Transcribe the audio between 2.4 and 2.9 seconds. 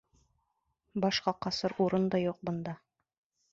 бында.